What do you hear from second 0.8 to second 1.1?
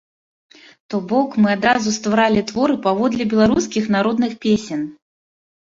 То